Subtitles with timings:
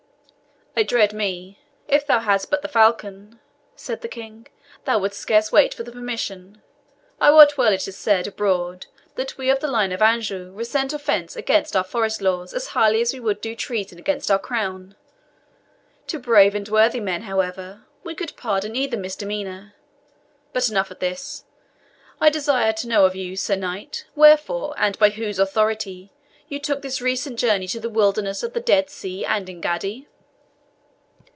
[0.73, 3.39] "I dread me, if thou hadst but the falcon,"
[3.75, 4.47] said the King,
[4.85, 6.61] "thou wouldst scarce wait for the permission.
[7.19, 8.85] I wot well it is said abroad
[9.15, 13.01] that we of the line of Anjou resent offence against our forest laws as highly
[13.01, 14.95] as we would do treason against our crown.
[16.07, 19.75] To brave and worthy men, however, we could pardon either misdemeanour.
[20.53, 21.43] But enough of this.
[22.21, 26.13] I desire to know of you, Sir Knight, wherefore, and by whose authority,
[26.47, 30.07] you took this recent journey to the wilderness of the Dead Sea and Engaddi?"